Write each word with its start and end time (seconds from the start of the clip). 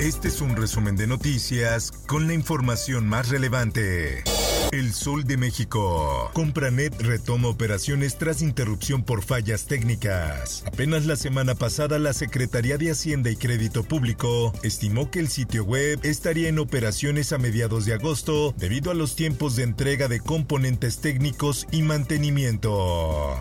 Este 0.00 0.28
es 0.28 0.40
un 0.40 0.56
resumen 0.56 0.96
de 0.96 1.06
noticias 1.06 1.92
con 2.06 2.26
la 2.26 2.32
información 2.32 3.06
más 3.06 3.28
relevante. 3.28 4.24
El 4.72 4.94
Sol 4.94 5.24
de 5.24 5.36
México. 5.36 6.30
Compranet 6.32 6.98
retoma 7.02 7.48
operaciones 7.48 8.16
tras 8.16 8.40
interrupción 8.40 9.02
por 9.02 9.22
fallas 9.22 9.66
técnicas. 9.66 10.64
Apenas 10.66 11.04
la 11.04 11.16
semana 11.16 11.54
pasada 11.54 11.98
la 11.98 12.14
Secretaría 12.14 12.78
de 12.78 12.92
Hacienda 12.92 13.28
y 13.28 13.36
Crédito 13.36 13.82
Público 13.82 14.54
estimó 14.62 15.10
que 15.10 15.18
el 15.20 15.28
sitio 15.28 15.64
web 15.64 16.00
estaría 16.02 16.48
en 16.48 16.60
operaciones 16.60 17.34
a 17.34 17.38
mediados 17.38 17.84
de 17.84 17.92
agosto 17.92 18.54
debido 18.56 18.90
a 18.90 18.94
los 18.94 19.16
tiempos 19.16 19.54
de 19.54 19.64
entrega 19.64 20.08
de 20.08 20.20
componentes 20.20 21.00
técnicos 21.00 21.66
y 21.72 21.82
mantenimiento. 21.82 23.36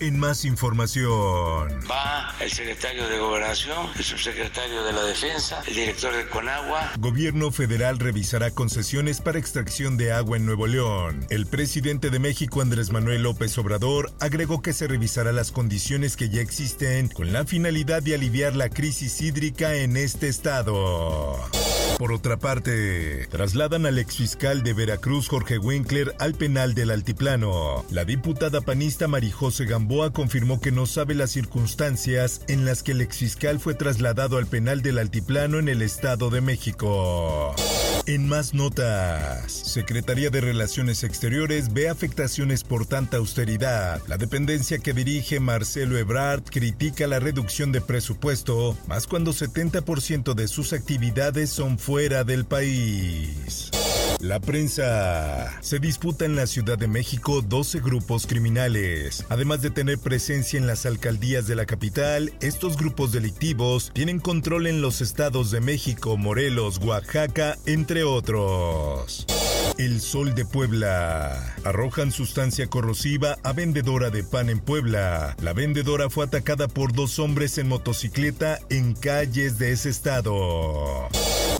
En 0.00 0.18
más 0.18 0.44
información. 0.44 1.80
Va 1.90 2.34
el 2.40 2.52
secretario 2.52 3.08
de 3.08 3.18
Gobernación, 3.18 3.88
el 3.96 4.04
subsecretario 4.04 4.84
de 4.84 4.92
la 4.92 5.02
Defensa, 5.02 5.60
el 5.66 5.74
director 5.74 6.14
de 6.14 6.28
Conagua. 6.28 6.92
Gobierno 6.98 7.50
federal 7.50 7.98
revisará 7.98 8.52
concesiones 8.52 9.20
para 9.20 9.40
extracción 9.40 9.96
de 9.96 10.12
agua 10.12 10.36
en 10.36 10.46
Nuevo 10.46 10.68
León. 10.68 11.26
El 11.30 11.46
presidente 11.46 12.10
de 12.10 12.20
México, 12.20 12.60
Andrés 12.60 12.92
Manuel 12.92 13.24
López 13.24 13.58
Obrador, 13.58 14.12
agregó 14.20 14.62
que 14.62 14.72
se 14.72 14.86
revisará 14.86 15.32
las 15.32 15.50
condiciones 15.50 16.16
que 16.16 16.28
ya 16.28 16.42
existen 16.42 17.08
con 17.08 17.32
la 17.32 17.44
finalidad 17.44 18.00
de 18.00 18.14
aliviar 18.14 18.54
la 18.54 18.68
crisis 18.68 19.20
hídrica 19.20 19.74
en 19.74 19.96
este 19.96 20.28
estado. 20.28 21.36
Por 21.98 22.12
otra 22.12 22.36
parte, 22.36 23.26
trasladan 23.26 23.84
al 23.84 23.98
exfiscal 23.98 24.62
de 24.62 24.72
Veracruz 24.72 25.28
Jorge 25.28 25.58
Winkler 25.58 26.14
al 26.20 26.34
penal 26.34 26.74
del 26.74 26.92
Altiplano. 26.92 27.84
La 27.90 28.04
diputada 28.04 28.60
panista 28.60 29.08
Marijose 29.08 29.64
Gamboa 29.64 30.12
confirmó 30.12 30.60
que 30.60 30.70
no 30.70 30.86
sabe 30.86 31.16
las 31.16 31.32
circunstancias 31.32 32.42
en 32.46 32.64
las 32.64 32.84
que 32.84 32.92
el 32.92 33.00
exfiscal 33.00 33.58
fue 33.58 33.74
trasladado 33.74 34.38
al 34.38 34.46
penal 34.46 34.80
del 34.80 34.98
Altiplano 34.98 35.58
en 35.58 35.68
el 35.68 35.82
Estado 35.82 36.30
de 36.30 36.40
México. 36.40 37.56
En 38.08 38.26
más 38.26 38.54
notas, 38.54 39.52
Secretaría 39.52 40.30
de 40.30 40.40
Relaciones 40.40 41.04
Exteriores 41.04 41.74
ve 41.74 41.90
afectaciones 41.90 42.64
por 42.64 42.86
tanta 42.86 43.18
austeridad. 43.18 44.00
La 44.08 44.16
dependencia 44.16 44.78
que 44.78 44.94
dirige 44.94 45.40
Marcelo 45.40 45.98
Ebrard 45.98 46.42
critica 46.44 47.06
la 47.06 47.20
reducción 47.20 47.70
de 47.70 47.82
presupuesto, 47.82 48.78
más 48.86 49.06
cuando 49.06 49.32
70% 49.32 50.32
de 50.32 50.48
sus 50.48 50.72
actividades 50.72 51.50
son 51.50 51.78
fuera 51.78 52.24
del 52.24 52.46
país. 52.46 53.70
La 54.20 54.40
prensa. 54.40 55.60
Se 55.60 55.78
disputa 55.78 56.24
en 56.24 56.34
la 56.34 56.48
Ciudad 56.48 56.76
de 56.76 56.88
México 56.88 57.40
12 57.40 57.78
grupos 57.78 58.26
criminales. 58.26 59.24
Además 59.28 59.62
de 59.62 59.70
tener 59.70 59.98
presencia 59.98 60.58
en 60.58 60.66
las 60.66 60.86
alcaldías 60.86 61.46
de 61.46 61.54
la 61.54 61.66
capital, 61.66 62.32
estos 62.40 62.76
grupos 62.76 63.12
delictivos 63.12 63.92
tienen 63.94 64.18
control 64.18 64.66
en 64.66 64.82
los 64.82 65.00
estados 65.02 65.52
de 65.52 65.60
México, 65.60 66.16
Morelos, 66.16 66.78
Oaxaca, 66.78 67.56
entre 67.66 68.02
otros. 68.02 69.24
El 69.78 70.00
Sol 70.00 70.34
de 70.34 70.44
Puebla. 70.44 71.54
Arrojan 71.64 72.10
sustancia 72.10 72.66
corrosiva 72.66 73.38
a 73.44 73.52
vendedora 73.52 74.10
de 74.10 74.24
pan 74.24 74.50
en 74.50 74.58
Puebla. 74.58 75.36
La 75.40 75.52
vendedora 75.52 76.10
fue 76.10 76.24
atacada 76.24 76.66
por 76.66 76.92
dos 76.92 77.20
hombres 77.20 77.56
en 77.58 77.68
motocicleta 77.68 78.58
en 78.68 78.94
calles 78.94 79.58
de 79.58 79.70
ese 79.70 79.90
estado. 79.90 81.08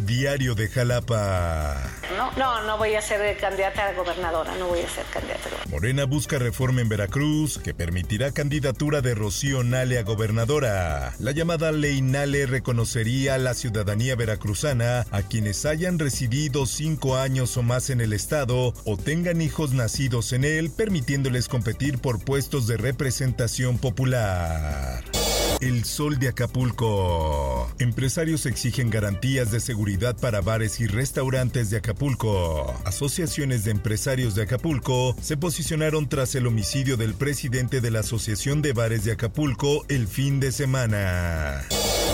Diario 0.00 0.54
de 0.54 0.68
Jalapa. 0.68 1.76
No, 2.16 2.32
no, 2.32 2.62
no 2.62 2.78
voy 2.78 2.94
a 2.94 3.02
ser 3.02 3.36
candidata 3.38 3.88
a 3.88 3.92
gobernadora, 3.92 4.54
no 4.58 4.68
voy 4.68 4.80
a 4.80 4.88
ser 4.88 5.04
candidata. 5.06 5.48
a 5.64 5.68
Morena 5.68 6.04
busca 6.04 6.38
reforma 6.38 6.80
en 6.80 6.88
Veracruz 6.88 7.58
que 7.58 7.74
permitirá 7.74 8.32
candidatura 8.32 9.00
de 9.00 9.14
Rocío 9.14 9.62
Nale 9.64 9.98
a 9.98 10.02
gobernadora. 10.02 11.14
La 11.18 11.32
llamada 11.32 11.72
ley 11.72 12.02
Nale 12.02 12.46
reconocería 12.46 13.38
la 13.38 13.54
ciudadanía 13.54 14.16
veracruzana 14.16 15.06
a 15.10 15.22
quienes 15.22 15.64
hayan 15.64 15.98
residido 15.98 16.66
cinco 16.66 17.16
años 17.16 17.56
o 17.56 17.62
más 17.62 17.90
en 17.90 18.00
el 18.00 18.12
estado 18.12 18.74
o 18.84 18.96
tengan 18.96 19.40
hijos 19.40 19.72
nacidos 19.72 20.32
en 20.32 20.44
él, 20.44 20.70
permitiéndoles 20.70 21.48
competir 21.48 21.98
por 21.98 22.24
puestos 22.24 22.66
de 22.66 22.76
representación 22.76 23.78
popular. 23.78 25.02
El 25.64 25.86
Sol 25.86 26.18
de 26.18 26.28
Acapulco. 26.28 27.70
Empresarios 27.78 28.44
exigen 28.44 28.90
garantías 28.90 29.50
de 29.50 29.60
seguridad 29.60 30.14
para 30.14 30.42
bares 30.42 30.78
y 30.78 30.86
restaurantes 30.86 31.70
de 31.70 31.78
Acapulco. 31.78 32.78
Asociaciones 32.84 33.64
de 33.64 33.70
empresarios 33.70 34.34
de 34.34 34.42
Acapulco 34.42 35.16
se 35.22 35.38
posicionaron 35.38 36.06
tras 36.06 36.34
el 36.34 36.46
homicidio 36.46 36.98
del 36.98 37.14
presidente 37.14 37.80
de 37.80 37.90
la 37.90 38.00
Asociación 38.00 38.60
de 38.60 38.74
Bares 38.74 39.04
de 39.04 39.12
Acapulco 39.12 39.86
el 39.88 40.06
fin 40.06 40.38
de 40.38 40.52
semana. 40.52 41.62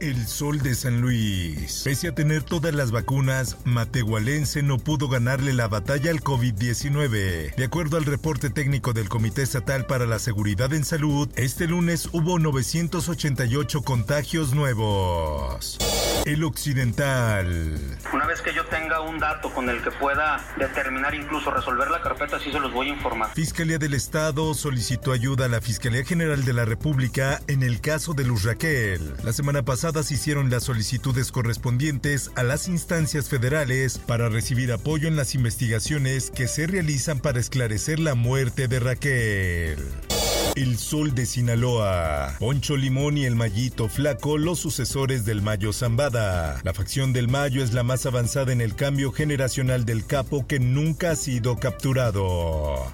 El 0.00 0.26
Sol 0.26 0.60
de 0.60 0.74
San 0.74 1.00
Luis. 1.00 1.82
Pese 1.84 2.08
a 2.08 2.14
tener 2.14 2.42
todas 2.42 2.74
las 2.74 2.90
vacunas, 2.90 3.56
Matehualense 3.64 4.62
no 4.62 4.78
pudo 4.78 5.08
ganarle 5.08 5.52
la 5.52 5.68
batalla 5.68 6.10
al 6.10 6.20
COVID-19. 6.20 7.54
De 7.54 7.64
acuerdo 7.64 7.96
al 7.96 8.04
reporte 8.04 8.50
técnico 8.50 8.92
del 8.92 9.08
Comité 9.08 9.42
Estatal 9.42 9.86
para 9.86 10.06
la 10.06 10.18
Seguridad 10.18 10.72
en 10.74 10.84
Salud, 10.84 11.28
este 11.36 11.66
lunes 11.66 12.08
hubo 12.12 12.38
988 12.38 13.82
contagios 13.82 14.54
nuevos. 14.54 15.78
El 16.26 16.44
Occidental. 16.44 17.98
Vez 18.36 18.42
que 18.42 18.54
yo 18.54 18.64
tenga 18.66 19.00
un 19.00 19.18
dato 19.18 19.52
con 19.52 19.68
el 19.70 19.82
que 19.82 19.90
pueda 19.90 20.44
determinar, 20.58 21.14
incluso 21.14 21.50
resolver 21.50 21.90
la 21.90 22.02
carpeta, 22.02 22.38
sí 22.38 22.52
se 22.52 22.60
los 22.60 22.72
voy 22.72 22.88
a 22.88 22.94
informar. 22.94 23.32
Fiscalía 23.34 23.78
del 23.78 23.94
Estado 23.94 24.52
solicitó 24.54 25.12
ayuda 25.12 25.46
a 25.46 25.48
la 25.48 25.60
Fiscalía 25.60 26.04
General 26.04 26.44
de 26.44 26.52
la 26.52 26.64
República 26.64 27.40
en 27.46 27.62
el 27.62 27.80
caso 27.80 28.14
de 28.14 28.24
Luz 28.24 28.44
Raquel. 28.44 29.14
La 29.22 29.32
semana 29.32 29.62
pasada 29.62 30.02
se 30.02 30.14
hicieron 30.14 30.50
las 30.50 30.64
solicitudes 30.64 31.32
correspondientes 31.32 32.30
a 32.36 32.42
las 32.42 32.68
instancias 32.68 33.28
federales 33.28 33.98
para 33.98 34.28
recibir 34.28 34.72
apoyo 34.72 35.08
en 35.08 35.16
las 35.16 35.34
investigaciones 35.34 36.30
que 36.30 36.48
se 36.48 36.66
realizan 36.66 37.20
para 37.20 37.40
esclarecer 37.40 37.98
la 38.00 38.14
muerte 38.14 38.68
de 38.68 38.80
Raquel. 38.80 40.05
El 40.56 40.78
Sol 40.78 41.14
de 41.14 41.26
Sinaloa. 41.26 42.34
Poncho 42.38 42.78
Limón 42.78 43.18
y 43.18 43.26
el 43.26 43.36
Mayito 43.36 43.90
Flaco, 43.90 44.38
los 44.38 44.58
sucesores 44.58 45.26
del 45.26 45.42
Mayo 45.42 45.70
Zambada. 45.70 46.62
La 46.64 46.72
facción 46.72 47.12
del 47.12 47.28
Mayo 47.28 47.62
es 47.62 47.74
la 47.74 47.82
más 47.82 48.06
avanzada 48.06 48.52
en 48.54 48.62
el 48.62 48.74
cambio 48.74 49.12
generacional 49.12 49.84
del 49.84 50.06
capo 50.06 50.46
que 50.46 50.58
nunca 50.58 51.10
ha 51.10 51.16
sido 51.16 51.56
capturado. 51.56 52.90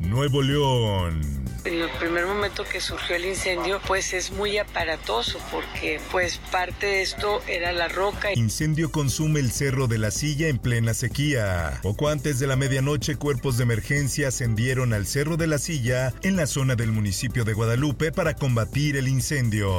Nuevo 0.00 0.40
León. 0.40 1.41
En 1.64 1.80
el 1.80 1.90
primer 1.90 2.26
momento 2.26 2.64
que 2.64 2.80
surgió 2.80 3.14
el 3.14 3.24
incendio, 3.24 3.80
pues 3.86 4.12
es 4.14 4.32
muy 4.32 4.58
aparatoso 4.58 5.38
porque 5.52 6.00
pues 6.10 6.38
parte 6.50 6.86
de 6.86 7.02
esto 7.02 7.40
era 7.46 7.70
la 7.72 7.88
roca. 7.88 8.32
Incendio 8.34 8.90
consume 8.90 9.38
el 9.38 9.52
Cerro 9.52 9.86
de 9.86 9.98
la 9.98 10.10
Silla 10.10 10.48
en 10.48 10.58
plena 10.58 10.92
sequía. 10.92 11.78
Poco 11.82 12.08
antes 12.08 12.40
de 12.40 12.48
la 12.48 12.56
medianoche, 12.56 13.14
cuerpos 13.14 13.58
de 13.58 13.62
emergencia 13.62 14.28
ascendieron 14.28 14.92
al 14.92 15.06
Cerro 15.06 15.36
de 15.36 15.46
la 15.46 15.58
Silla 15.58 16.12
en 16.22 16.36
la 16.36 16.46
zona 16.46 16.74
del 16.74 16.90
municipio 16.90 17.44
de 17.44 17.52
Guadalupe 17.52 18.10
para 18.10 18.34
combatir 18.34 18.96
el 18.96 19.06
incendio. 19.06 19.70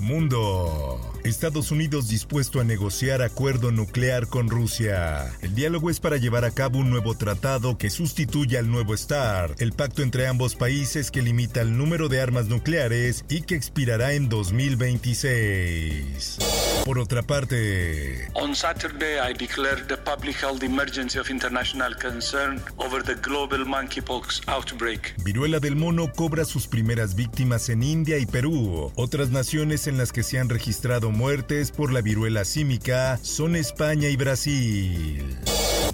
Mundo. 0.00 1.09
Estados 1.24 1.70
Unidos 1.70 2.08
dispuesto 2.08 2.60
a 2.60 2.64
negociar 2.64 3.22
acuerdo 3.22 3.70
nuclear 3.70 4.26
con 4.26 4.48
Rusia. 4.48 5.32
El 5.42 5.54
diálogo 5.54 5.90
es 5.90 6.00
para 6.00 6.16
llevar 6.16 6.44
a 6.44 6.50
cabo 6.50 6.78
un 6.78 6.90
nuevo 6.90 7.14
tratado 7.14 7.78
que 7.78 7.90
sustituya 7.90 8.58
al 8.58 8.68
nuevo 8.70 8.96
START, 8.96 9.60
el 9.60 9.72
pacto 9.72 10.02
entre 10.02 10.26
ambos 10.26 10.56
países 10.56 11.10
que 11.10 11.20
limita 11.22 11.60
el 11.60 11.76
número 11.76 12.08
de 12.08 12.20
armas 12.20 12.46
nucleares 12.46 13.24
y 13.28 13.42
que 13.42 13.54
expirará 13.54 14.14
en 14.14 14.30
2026. 14.30 16.38
Por 16.84 16.98
otra 16.98 17.22
parte, 17.22 18.28
On 18.34 18.54
Saturday, 18.54 19.18
I 19.18 19.32
declared 19.34 19.86
the 19.88 19.96
public 19.98 20.36
health 20.36 20.62
emergency 20.62 21.18
of 21.18 21.30
international 21.30 21.94
concern 21.96 22.62
over 22.78 23.02
the 23.02 23.14
global 23.16 23.64
monkeypox 23.66 24.40
outbreak. 24.46 25.14
Viruela 25.22 25.60
del 25.60 25.76
mono 25.76 26.10
cobra 26.12 26.44
sus 26.44 26.66
primeras 26.66 27.14
víctimas 27.14 27.68
en 27.68 27.82
India 27.82 28.18
y 28.18 28.26
Perú. 28.26 28.90
Otras 28.96 29.30
naciones 29.30 29.86
en 29.86 29.98
las 29.98 30.12
que 30.12 30.22
se 30.22 30.38
han 30.38 30.48
registrado 30.48 31.09
muertes 31.10 31.70
por 31.70 31.92
la 31.92 32.00
viruela 32.00 32.44
símica 32.44 33.18
son 33.22 33.56
España 33.56 34.08
y 34.08 34.16
Brasil. 34.16 35.38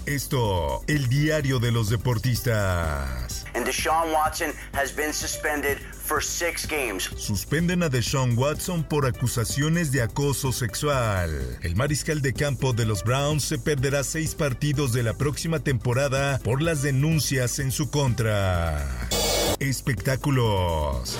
Esto, 0.05 0.83
el 0.87 1.09
diario 1.09 1.59
de 1.59 1.71
los 1.71 1.89
deportistas. 1.89 3.45
And 3.53 3.65
Deshaun 3.65 4.13
Watson 4.13 4.53
has 4.73 4.95
been 4.95 5.11
suspended 5.11 5.79
for 5.79 6.21
six 6.21 6.65
games. 6.65 7.09
Suspenden 7.17 7.83
a 7.83 7.89
Deshaun 7.89 8.37
Watson 8.37 8.83
por 8.83 9.05
acusaciones 9.05 9.91
de 9.91 10.01
acoso 10.01 10.53
sexual. 10.53 11.57
El 11.61 11.75
mariscal 11.75 12.21
de 12.21 12.33
campo 12.33 12.71
de 12.71 12.85
los 12.85 13.03
Browns 13.03 13.43
se 13.43 13.57
perderá 13.57 14.03
seis 14.03 14.35
partidos 14.35 14.93
de 14.93 15.03
la 15.03 15.13
próxima 15.13 15.59
temporada 15.59 16.39
por 16.43 16.61
las 16.61 16.83
denuncias 16.83 17.59
en 17.59 17.71
su 17.71 17.89
contra. 17.89 18.87
Espectáculos. 19.59 21.17